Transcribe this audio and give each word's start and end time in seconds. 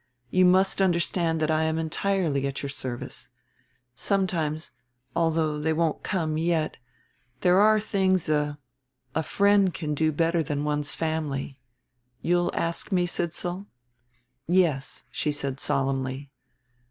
"You 0.31 0.45
must 0.45 0.81
understand 0.81 1.39
that 1.41 1.51
I 1.51 1.61
am 1.65 1.77
entirely 1.77 2.47
at 2.47 2.63
your 2.63 2.71
service. 2.71 3.29
Sometimes, 3.93 4.71
although 5.15 5.59
they 5.59 5.73
won't 5.73 6.01
come 6.01 6.39
yet, 6.39 6.77
there 7.41 7.59
are 7.61 7.79
things 7.79 8.27
a 8.27 8.57
a 9.13 9.21
friend 9.21 9.71
can 9.71 9.93
do 9.93 10.11
better 10.11 10.41
than 10.41 10.63
one's 10.63 10.95
family. 10.95 11.59
You'll 12.19 12.49
ask 12.55 12.91
me, 12.91 13.05
Sidsall?" 13.05 13.67
"Yes," 14.47 15.03
she 15.11 15.31
said 15.31 15.59
solemnly. 15.59 16.31